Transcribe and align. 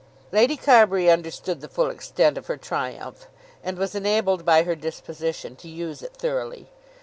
Lady 0.31 0.57
Carbury 0.57 1.11
understood 1.11 1.61
the 1.61 1.67
full 1.69 1.91
extent 1.91 2.35
of 2.35 2.47
her 2.47 2.57
triumph, 2.57 3.27
and 3.63 3.77
was 3.77 3.93
enabled 3.93 4.43
by 4.43 4.63
her 4.63 4.73
disposition 4.73 5.55
to 5.55 5.69
use 5.69 6.01
it 6.01 6.17
thoroughly. 6.17 6.71